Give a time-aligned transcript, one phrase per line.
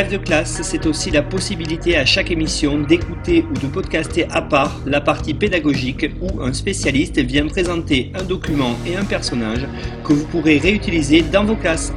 [0.00, 4.40] Bref de classe, c'est aussi la possibilité à chaque émission d'écouter ou de podcaster à
[4.40, 9.66] part la partie pédagogique où un spécialiste vient présenter un document et un personnage
[10.02, 11.92] que vous pourrez réutiliser dans vos classes.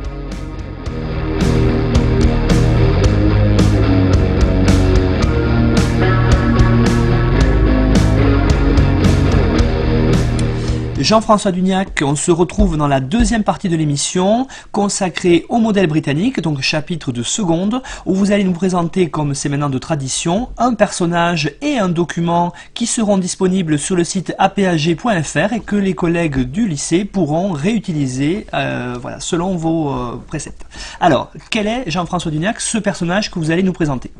[11.03, 16.39] Jean-François Duniac, on se retrouve dans la deuxième partie de l'émission consacrée au modèle britannique,
[16.39, 20.75] donc chapitre de seconde, où vous allez nous présenter, comme c'est maintenant de tradition, un
[20.75, 26.39] personnage et un document qui seront disponibles sur le site apag.fr et que les collègues
[26.39, 30.65] du lycée pourront réutiliser euh, selon vos euh, préceptes.
[31.01, 34.13] Alors, quel est, Jean-François Duniac, ce personnage que vous allez nous présenter?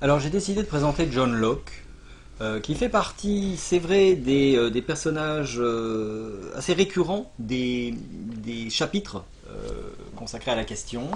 [0.00, 1.84] Alors j'ai décidé de présenter John Locke,
[2.40, 7.94] euh, qui fait partie, c'est vrai, des, euh, personnages euh, assez récurrents des,
[8.70, 9.24] chapitres
[10.16, 11.08] consacrés à la question,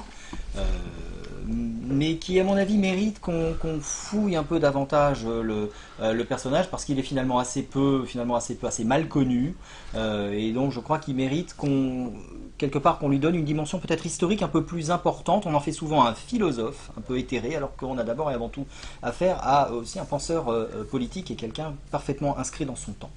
[1.46, 6.98] mais qui, à mon avis, mérite qu'on fouille un peu davantage le, personnage parce qu'il
[6.98, 9.54] est finalement assez peu, finalement assez peu, assez mal connu,
[9.96, 12.12] et donc je crois qu'il mérite qu'on
[12.58, 15.46] quelque part qu'on lui donne une dimension peut-être historique un peu plus importante.
[15.46, 18.48] On en fait souvent un philosophe, un peu éthéré, alors qu'on a d'abord et avant
[18.48, 18.66] tout
[19.02, 23.10] affaire à aussi un penseur euh, euh, politique et quelqu'un parfaitement inscrit dans son temps.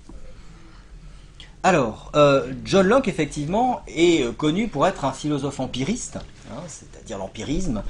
[1.63, 6.17] Alors, euh, John Locke, effectivement, est connu pour être un philosophe empiriste,
[6.51, 7.83] hein, c'est-à-dire l'empirisme,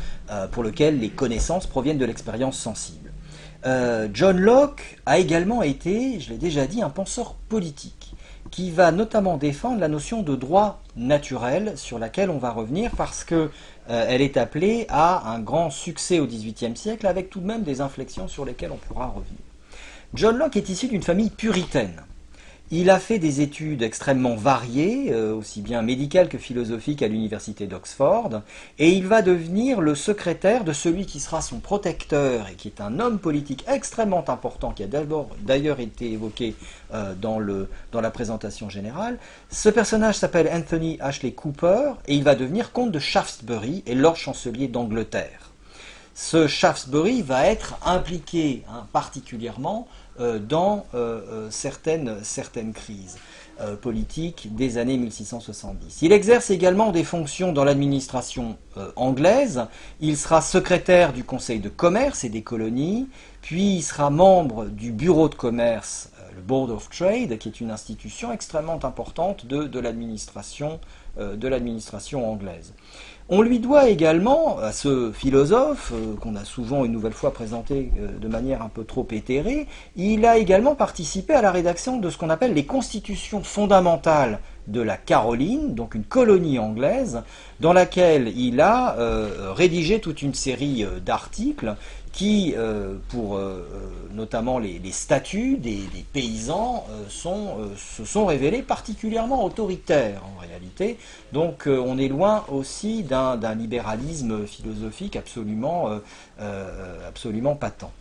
[0.51, 3.11] pour lequel les connaissances proviennent de l'expérience sensible.
[4.13, 7.96] John Locke a également été, je l'ai déjà dit, un penseur politique
[8.51, 13.23] qui va notamment défendre la notion de droit naturel sur laquelle on va revenir parce
[13.23, 13.49] que
[13.89, 17.81] euh, est appelée à un grand succès au XVIIIe siècle avec tout de même des
[17.81, 19.39] inflexions sur lesquelles on pourra revenir.
[20.13, 22.01] John Locke est issu d'une famille puritaine.
[22.69, 27.65] Il a fait des études extrêmement variées, euh, aussi bien médicales que philosophiques à l'université
[27.65, 28.41] d'Oxford,
[28.77, 32.81] et il va devenir le secrétaire de celui qui sera son protecteur et qui est
[32.81, 36.55] un homme politique extrêmement important, qui a d'ailleurs été évoqué
[36.93, 39.17] euh, dans, la présentation générale.
[39.49, 44.17] Ce personnage s'appelle Anthony Ashley Cooper et il va devenir comte de Shaftesbury et lord
[44.17, 45.51] chancelier d'Angleterre.
[46.15, 49.87] Ce Shaftesbury va être impliqué hein, particulièrement
[50.19, 53.17] dans euh, euh, certaines, certaines crises
[53.81, 56.03] politiques des années 1670.
[56.03, 58.55] Il exerce également des fonctions dans l'administration
[58.95, 59.65] anglaise.
[59.99, 63.07] Il sera secrétaire du Conseil de commerce et des colonies,
[63.41, 67.71] puis il sera membre du bureau de commerce, le Board of Trade, qui est une
[67.71, 70.79] institution extrêmement importante de, de l'administration
[72.15, 72.73] anglaise.
[73.29, 77.91] On lui doit également, à ce philosophe, euh, qu'on a souvent une nouvelle fois présenté
[77.99, 79.67] euh, de manière un peu trop éthérée,
[79.97, 84.79] il a également participé à la rédaction de ce qu'on appelle les constitutions fondamentales de
[84.79, 87.21] la Caroline, donc une colonie anglaise,
[87.59, 91.75] dans laquelle il a euh, rédigé toute une série d'articles
[92.17, 93.61] qui, euh, pour euh,
[94.11, 95.83] notamment les, statuts des,
[96.13, 100.97] paysans, euh, se sont révélés particulièrement autoritaires en réalité.
[101.31, 105.99] Donc on est loin aussi d'un libéralisme philosophique absolument,
[107.07, 107.91] absolument patent.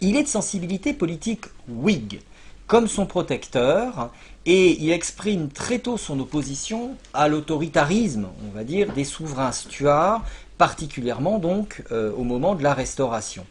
[0.00, 2.20] Il est de sensibilité politique Whig,
[2.68, 4.10] comme son protecteur,
[4.46, 10.24] et il exprime très tôt son opposition à l'autoritarisme, on va dire, des souverains stuarts
[10.62, 13.44] particulièrement donc euh, au moment de la Restauration.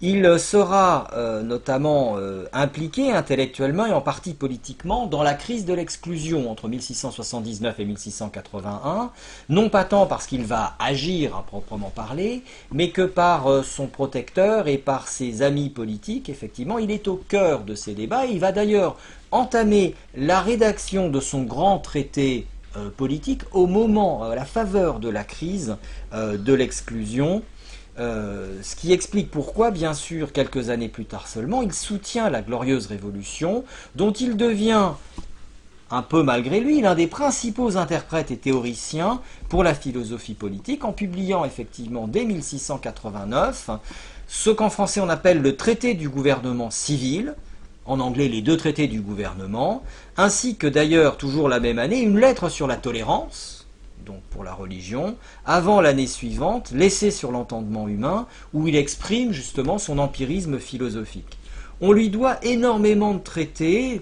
[0.00, 5.74] Il sera euh, notamment euh, impliqué intellectuellement et en partie politiquement dans la crise de
[5.74, 9.10] l'exclusion entre 1679 et 1681,
[9.50, 12.42] non pas tant parce qu'il va agir à proprement parler,
[12.72, 17.64] mais que par son protecteur et par ses amis politiques, effectivement, il est au cœur
[17.64, 18.24] de ces débats.
[18.24, 18.96] il va d'ailleurs
[19.30, 22.55] entamer la rédaction de son grand traité euh,
[22.96, 25.76] politique au moment, à la faveur de la crise
[26.12, 27.42] euh, de l'exclusion.
[27.98, 32.42] Euh, ce qui explique pourquoi, bien sûr, quelques années plus tard seulement, il soutient la
[32.42, 33.64] glorieuse révolution,
[33.94, 34.90] dont il devient,
[35.90, 40.92] un peu malgré lui, l'un des principaux interprètes et théoriciens pour la philosophie politique, en
[40.92, 43.70] publiant effectivement dès 1689
[44.28, 47.34] ce qu'en français on appelle le traité du gouvernement civil,
[47.86, 49.82] en anglais les deux traités du gouvernement,
[50.16, 53.66] ainsi que d'ailleurs toujours la même année une lettre sur la tolérance,
[54.04, 59.78] donc pour la religion, avant l'année suivante, laissée sur l'entendement humain, où il exprime justement
[59.78, 61.38] son empirisme philosophique.
[61.80, 64.00] On lui doit énormément de traités,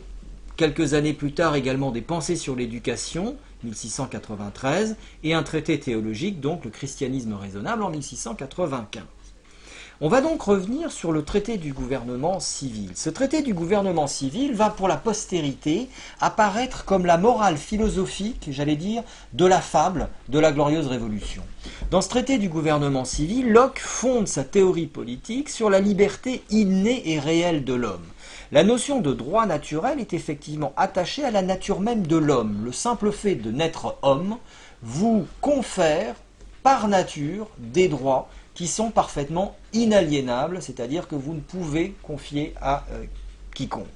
[0.57, 6.65] quelques années plus tard également des pensées sur l'éducation, 1693, et un traité théologique, donc
[6.65, 9.03] le christianisme raisonnable, en 1695.
[10.01, 12.91] On va donc revenir sur le traité du gouvernement civil.
[12.97, 15.89] Ce traité du gouvernement civil va pour la postérité
[16.21, 19.05] apparaître comme la morale philosophique, j'allais dire,
[19.35, 21.45] de la fable de la glorieuse révolution.
[21.93, 27.13] Dans ce traité du gouvernement civil, Locke fonde sa théorie politique sur la liberté innée
[27.13, 28.05] et réelle de l'homme.
[28.51, 32.63] La notion de droit naturel est effectivement attachée à la nature même de l'homme.
[32.65, 34.39] Le simple fait de naître homme
[34.83, 36.17] vous confère
[36.65, 42.85] par nature des droits qui sont parfaitement inaliénables, c'est-à-dire que vous ne pouvez confier à
[42.93, 43.05] euh,
[43.55, 43.87] quiconque.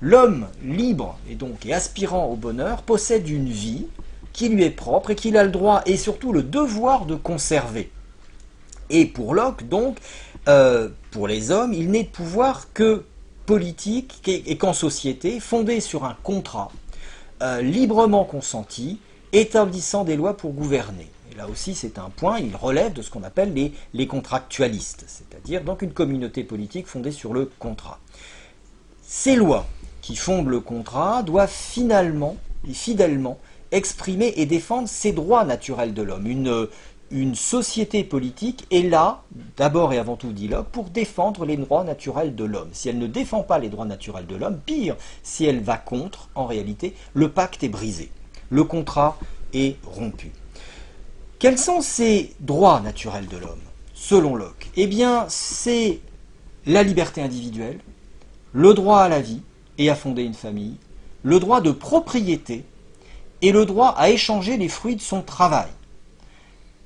[0.00, 3.86] L'homme libre et donc aspirant au bonheur possède une vie
[4.32, 7.90] qui lui est propre et qu'il a le droit et surtout le devoir de conserver.
[8.90, 9.98] Et pour Locke, donc,
[10.48, 13.04] euh, pour les hommes, il n'est de pouvoir que
[13.46, 16.70] politique et qu'en société, fondé sur un contrat
[17.42, 19.00] euh, librement consenti,
[19.32, 23.22] établissant des lois pour gouverner là aussi c'est un point, il relève de ce qu'on
[23.22, 23.54] appelle
[23.94, 28.00] les, contractualistes, c'est-à-dire donc une communauté politique fondée sur le contrat.
[29.02, 29.66] Ces lois
[30.02, 32.36] qui fondent le contrat doivent finalement
[32.68, 33.38] et fidèlement
[33.70, 36.26] exprimer et défendre ces droits naturels de l'homme.
[37.10, 39.22] Une, société politique est là,
[39.56, 42.68] d'abord et avant tout, dit Locke, pour défendre les droits naturels de l'homme.
[42.72, 46.28] Si elle ne défend pas les droits naturels de l'homme, pire, si elle va contre,
[46.34, 48.10] en réalité, le pacte est brisé.
[48.50, 49.18] Le contrat
[49.54, 50.32] est rompu.
[51.38, 53.62] Quels sont ces droits naturels de l'homme,
[53.94, 54.70] selon Locke?
[54.74, 56.00] Eh bien, c'est
[56.66, 57.78] la liberté individuelle,
[58.52, 59.42] le droit à la vie
[59.78, 60.74] et à fonder une famille,
[61.22, 62.64] le droit de propriété
[63.40, 65.68] et le droit à échanger les fruits de son travail.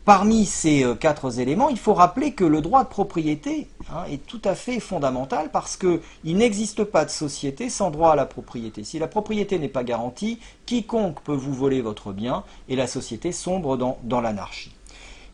[0.05, 4.27] Parmi ces euh, quatre éléments, il faut rappeler que le droit de propriété hein, est
[4.27, 8.83] tout à fait fondamental parce qu'il n'existe pas de société sans droit à la propriété.
[8.83, 13.31] Si la propriété n'est pas garantie, quiconque peut vous voler votre bien et la société
[13.31, 14.75] sombre dans, dans l'anarchie.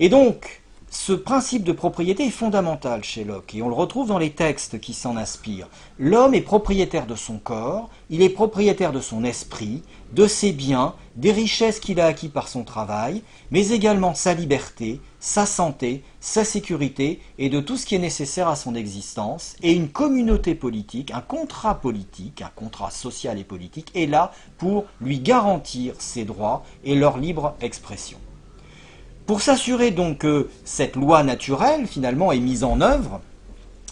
[0.00, 4.16] Et donc, ce principe de propriété est fondamental chez Locke et on le retrouve dans
[4.16, 5.68] les textes qui s'en inspirent.
[5.98, 9.82] L'homme est propriétaire de son corps, il est propriétaire de son esprit,
[10.14, 15.02] de ses biens, des richesses qu'il a acquis par son travail, mais également sa liberté,
[15.20, 19.56] sa santé, sa sécurité et de tout ce qui est nécessaire à son existence.
[19.62, 24.86] Et une communauté politique, un contrat politique, un contrat social et politique est là pour
[25.02, 28.18] lui garantir ses droits et leur libre expression.
[29.28, 33.20] Pour s'assurer donc que cette loi naturelle finalement est mise en œuvre,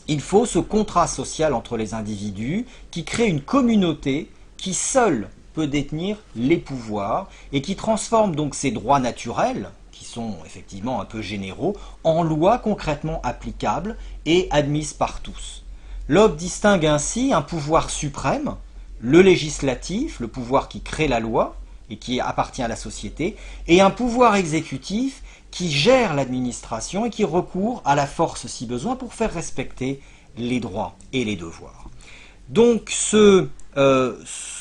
[0.08, 5.66] il faut ce contrat social entre les individus qui crée une communauté qui seule peut
[5.66, 11.20] détenir les pouvoirs et qui transforme donc ces droits naturels, qui sont effectivement un peu
[11.20, 15.64] généraux, en lois concrètement applicables et admises par tous.
[16.08, 18.56] Locke distingue ainsi un pouvoir suprême,
[19.00, 21.56] le législatif, le pouvoir qui crée la loi
[21.90, 23.36] et qui appartient à la société,
[23.68, 25.22] et un pouvoir exécutif
[25.56, 30.02] qui gère l'administration et qui recourt à la force si besoin pour faire respecter
[30.36, 31.88] les droits et les devoirs.
[32.50, 33.48] Donc ce,
[33.78, 34.16] euh,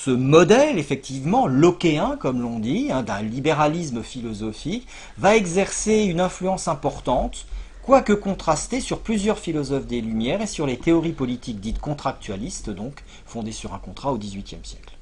[0.07, 4.87] modèle, effectivement, lockéen, comme l'on dit, hein, d'un libéralisme philosophique,
[5.17, 7.45] va exercer une influence importante,
[7.83, 13.03] quoique contrastée, sur plusieurs philosophes des Lumières et sur les théories politiques dites contractualistes, donc
[13.25, 14.94] fondées sur un contrat au XVIIIe siècle.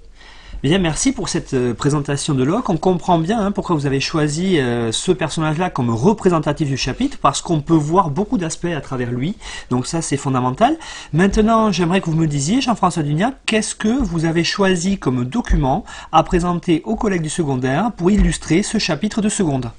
[0.63, 2.69] Bien, merci pour cette euh, présentation de Locke.
[2.69, 7.17] On comprend bien hein, pourquoi vous avez choisi euh, ce personnage-là comme représentatif du chapitre,
[7.21, 9.35] parce qu'on peut voir beaucoup d'aspects à travers lui.
[9.69, 10.77] Donc ça, c'est fondamental.
[11.11, 15.83] Maintenant, j'aimerais que vous me disiez, Jean-François Duniac, qu'est-ce que vous avez choisi comme document
[16.13, 19.69] à présenter aux collègues du secondaire pour illustrer ce chapitre de seconde?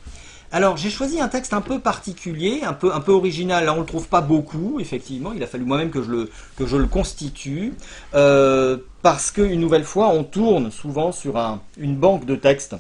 [0.55, 3.65] Alors j'ai choisi un texte un peu particulier, un peu, original.
[3.65, 5.33] Là on le trouve pas beaucoup, effectivement.
[5.33, 7.75] Il a fallu moi-même que je le, que je le constitue.
[8.15, 12.77] Euh, parce qu'une nouvelle fois, on tourne souvent sur un, une banque de textes.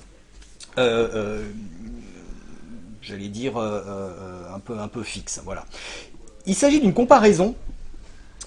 [0.78, 1.48] Euh, euh,
[3.02, 5.42] j'allais dire un, peu, un peu fixe.
[5.44, 5.64] Voilà.
[6.46, 7.56] Il s'agit d'une comparaison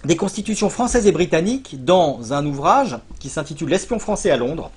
[0.06, 4.72] des constitutions françaises et britanniques dans un ouvrage qui s'intitule L'espion français à Londres,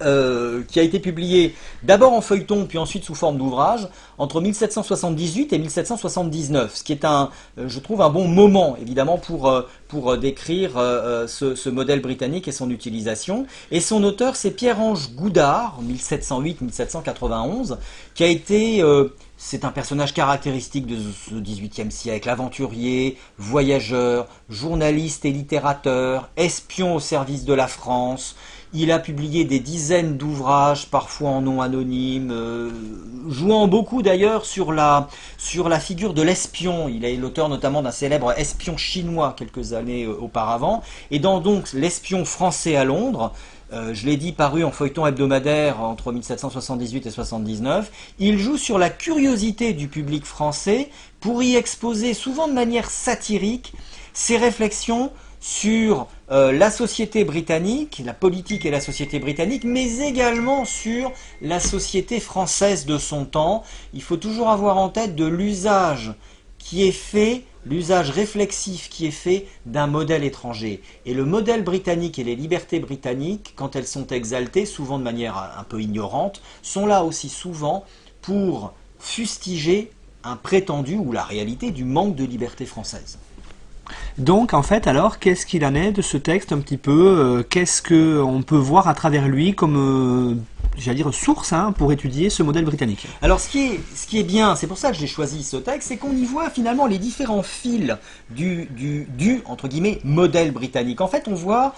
[0.00, 5.52] euh, qui a été publié d'abord en feuilleton puis ensuite sous forme d'ouvrage entre 1778
[5.52, 9.62] et 1779, ce qui est un, euh, je trouve, un bon moment évidemment pour, euh,
[9.88, 10.74] pour décrire
[11.26, 13.46] ce, ce, modèle britannique et son utilisation.
[13.70, 17.78] Et son auteur c'est Pierre-Ange Goudard, 1708-1791,
[18.14, 18.84] qui a été
[19.40, 27.00] c'est un personnage caractéristique de ce XVIIIe siècle, aventurier, voyageur, journaliste et littérateur, espion au
[27.00, 28.34] service de la France,
[28.72, 32.70] il a publié des dizaines d'ouvrages, parfois en nom anonyme, euh,
[33.28, 35.08] jouant beaucoup d'ailleurs sur la,
[35.38, 36.88] sur la figure de l'espion.
[36.88, 40.82] Il est l'auteur notamment d'un célèbre espion chinois quelques années euh, auparavant.
[41.10, 43.32] Et dans donc L'espion français à Londres,
[43.70, 47.90] je l'ai dit, paru en feuilleton hebdomadaire entre 1778 et 79.
[48.18, 50.88] Il joue sur la curiosité du public français
[51.20, 53.74] pour y exposer, souvent de manière satirique,
[54.14, 60.64] ses réflexions sur euh, la société britannique, la politique et la société britannique, mais également
[60.64, 63.62] sur la société française de son temps.
[63.94, 66.14] Il faut toujours avoir en tête de l'usage
[66.58, 70.82] qui est fait, l'usage réflexif qui est fait d'un modèle étranger.
[71.06, 75.52] Et le modèle britannique et les libertés britanniques, quand elles sont exaltées, souvent de manière
[75.56, 77.84] un peu ignorante, sont là aussi souvent
[78.20, 79.92] pour fustiger
[80.24, 83.18] un prétendu ou la réalité du manque de liberté française.
[84.18, 87.42] Donc en fait alors qu'est-ce qu'il en est de ce texte un petit peu euh,
[87.42, 90.34] Qu'est-ce qu'on peut voir à travers lui comme euh,
[90.76, 93.06] j'allais dire source hein, pour étudier ce modèle britannique?
[93.22, 95.56] Alors ce qui est, ce qui est bien, c'est pour ça que j'ai choisi ce
[95.56, 97.96] texte, c'est qu'on y voit finalement les différents fils
[98.30, 101.00] du, du, du entre guillemets modèle britannique.
[101.00, 101.74] En fait on voit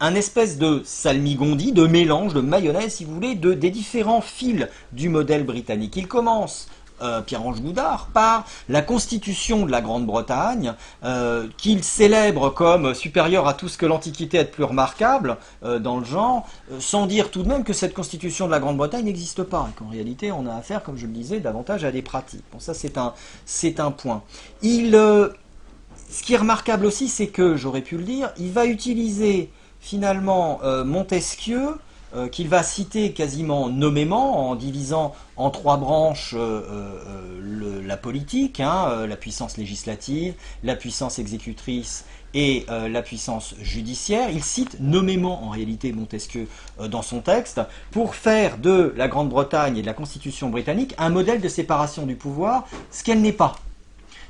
[0.00, 4.68] un espèce de salmigondi, de mélange, de mayonnaise si vous voulez, de, des différents fils
[4.92, 5.96] du modèle britannique.
[5.96, 6.68] Il commence
[7.02, 10.74] euh, Pierre-Ange Goudard par la constitution de la Grande-Bretagne,
[11.04, 15.78] euh, qu'il célèbre comme supérieure à tout ce que l'Antiquité a de plus remarquable euh,
[15.78, 16.48] dans le genre,
[16.80, 19.88] sans dire tout de même que cette constitution de la Grande-Bretagne n'existe pas, et qu'en
[19.88, 22.44] réalité on a affaire, comme je le disais, davantage à des pratiques.
[22.52, 23.14] Bon, ça c'est un,
[23.46, 24.22] c'est un point.
[24.62, 29.50] Il, ce qui est remarquable aussi, c'est que, j'aurais pu le dire, il va utiliser
[29.80, 31.76] finalement Montesquieu
[32.14, 38.60] euh, qu'il va citer quasiment nommément en divisant en trois branches euh, euh, la politique,
[38.60, 44.28] hein, la puissance législative, la puissance exécutrice et la puissance judiciaire.
[44.30, 46.46] Il cite nommément en réalité Montesquieu
[46.78, 51.40] dans son texte pour faire de la Grande-Bretagne et de la Constitution britannique un modèle
[51.40, 53.56] de séparation du pouvoir, ce qu'elle n'est pas.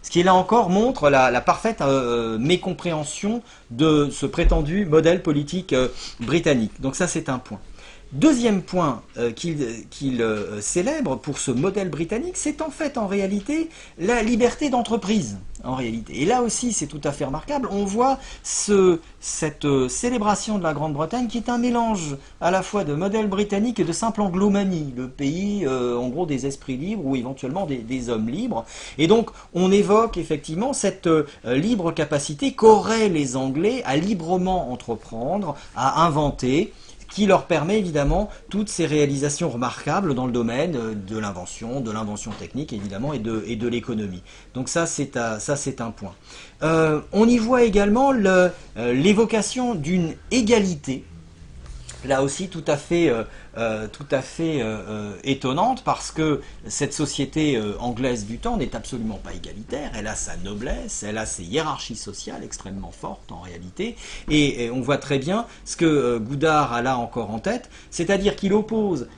[0.09, 5.89] Ce qui là encore montre la, parfaite euh, mécompréhension de ce prétendu modèle politique euh,
[6.21, 6.81] britannique.
[6.81, 7.59] Donc ça c'est un point.
[8.13, 13.69] Deuxième point euh, qu'il euh, célèbre pour ce modèle britannique, c'est en fait en réalité
[13.99, 15.37] la liberté d'entreprise.
[15.65, 16.23] En réalité.
[16.23, 17.69] Et là aussi, c'est tout à fait remarquable.
[17.73, 22.85] On voit cette euh, célébration de la Grande-Bretagne qui est un mélange à la fois
[22.85, 27.17] de modèle britannique et de simple anglomanie, le pays en gros des esprits libres ou
[27.17, 28.65] éventuellement des, des, hommes libres.
[28.99, 31.09] Et donc, on évoque effectivement cette
[31.45, 36.73] libre capacité qu'auraient les Anglais à librement entreprendre, à inventer
[37.19, 41.91] qui leur permet évidemment toutes ces réalisations remarquables dans le domaine euh, de l'invention, de
[41.91, 44.23] l'invention technique évidemment et de, l'économie.
[44.55, 46.15] Donc ça c'est un point.
[46.63, 51.03] Euh, on y voit également euh, l'évocation d'une égalité
[52.05, 53.25] là aussi tout à fait, euh,
[53.57, 53.89] euh,
[54.41, 60.15] euh, étonnante parce que cette société anglaise du temps n'est absolument pas égalitaire, elle a
[60.15, 63.97] sa noblesse, elle a ses hiérarchies sociales extrêmement fortes en réalité,
[64.31, 68.53] et, on voit très bien ce que Goudard a là encore en tête, c'est-à-dire qu'il
[68.53, 69.09] oppose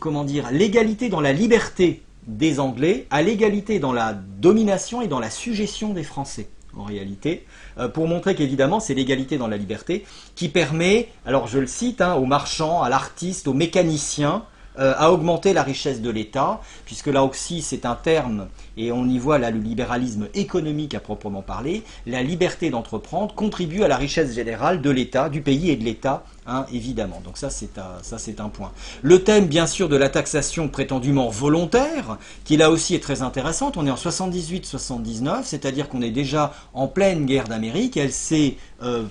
[0.00, 5.20] comment dire, l'égalité dans la liberté des Anglais à l'égalité dans la domination et dans
[5.20, 7.44] la suggestion des Français en réalité,
[7.78, 10.04] euh, pour montrer qu'évidemment c'est l'égalité dans la liberté
[10.34, 14.44] qui permet, alors je le cite, hein, aux marchands, à l'artiste, aux mécaniciens,
[14.78, 19.08] euh, à augmenter la richesse de l'État, puisque là aussi c'est un terme, et on
[19.08, 23.96] y voit là le libéralisme économique à proprement parler, la liberté d'entreprendre contribue à la
[23.96, 27.20] richesse générale de l'État, du pays et de l'État Hein, évidemment.
[27.24, 28.70] Donc ça c'est un, point.
[29.02, 33.76] Le thème bien sûr de la taxation prétendument volontaire, qui là aussi est très intéressante.
[33.76, 37.96] On est en 78-79, c'est-à-dire qu'on est déjà en pleine guerre d'Amérique.
[37.96, 39.02] Elle s'est euh,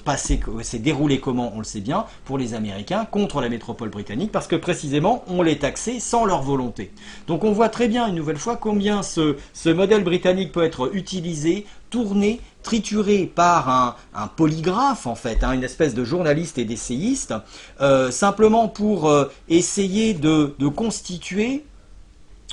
[0.61, 4.47] s'est déroulée comment On le sait bien pour les Américains contre la métropole britannique, parce
[4.47, 6.93] que précisément on les taxait sans leur volonté.
[7.27, 10.95] Donc on voit très bien une nouvelle fois combien ce, ce modèle britannique peut être
[10.95, 11.65] utilisé
[11.95, 17.33] tourné, trituré par un, polygraphe en fait, hein, une espèce de journaliste et d'essayiste,
[17.79, 21.63] euh, simplement pour euh, essayer de, constituer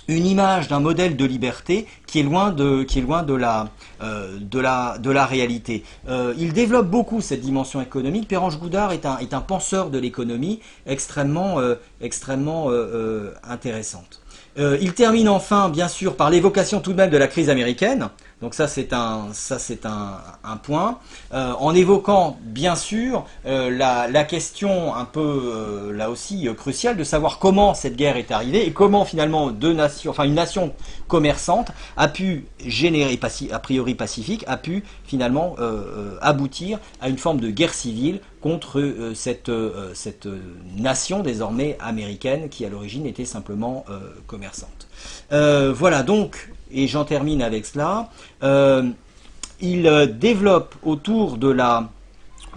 [0.06, 3.70] une image d'un modèle de liberté qui est loin de, qui est loin de, la,
[4.00, 5.82] euh, de, la, de la réalité.
[6.38, 8.28] il développe beaucoup cette dimension économique.
[8.28, 11.58] Pérange Goudard est un, est un penseur de l'économie extrêmement,
[12.00, 12.70] extrêmement
[13.42, 14.20] intéressante.
[14.56, 18.08] il termine enfin, bien sûr, par l'évocation tout de même de la crise américaine,
[18.42, 20.98] donc ça c'est un, ça c'est un, point.
[21.32, 27.04] Euh, en évoquant bien sûr euh, la, question un peu euh, là aussi cruciale de
[27.04, 30.74] savoir comment cette guerre est arrivée et comment finalement deux nations, enfin une nation
[31.06, 33.18] commerçante a pu générer
[33.52, 35.56] a priori pacifique, a pu finalement
[36.20, 39.50] aboutir à une forme de guerre civile contre cette,
[39.94, 40.26] cette
[40.76, 43.84] nation désormais américaine qui à l'origine était simplement
[44.26, 44.88] commerçante.
[45.30, 48.10] voilà donc et j'en termine avec cela,
[48.42, 48.90] euh,
[49.60, 51.90] il euh, développe autour de la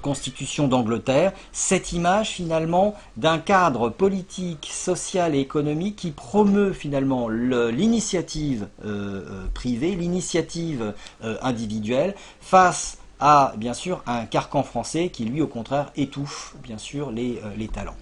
[0.02, 8.68] Constitution d'Angleterre, cette image finalement d'un cadre politique, social et économique qui promeut finalement l'initiative
[8.86, 10.94] euh, privée, l'initiative
[11.42, 17.12] individuelle face à bien sûr un carcan français qui lui au contraire étouffe bien sûr
[17.12, 17.40] les
[17.74, 17.96] talents.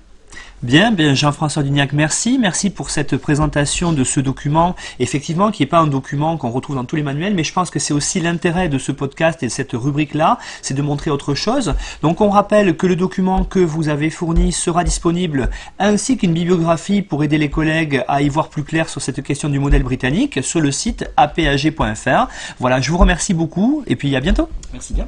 [0.64, 2.38] Bien, bien Jean-François Dugnac, merci.
[2.40, 6.78] Merci pour cette présentation de ce document, effectivement, qui n'est pas un document qu'on retrouve
[6.78, 9.48] dans tous les manuels, mais je pense que c'est aussi l'intérêt de ce podcast et
[9.48, 11.76] de cette rubrique-là, c'est de montrer autre chose.
[12.02, 15.50] Donc on rappelle que le document que vous avez fourni sera disponible,
[15.80, 19.50] ainsi qu'une bibliographie pour aider les collègues à y voir plus clair sur cette question
[19.50, 22.28] du modèle britannique, sur le site apag.fr.
[22.60, 24.48] Voilà, je vous remercie beaucoup, et puis à bientôt.
[24.72, 25.08] Merci bien.